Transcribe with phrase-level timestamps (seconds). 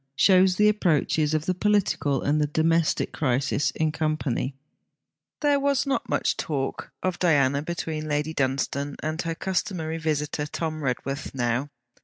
[0.15, 4.55] SHOWS THE APPROACHES OF THE POLITICAL AND THE DOMESTIC CRISIS IN COMPANY
[5.41, 10.81] There was not much talk of Diana between Lady Dunstane and her customary visitor Tom
[10.81, 11.69] Redworth now.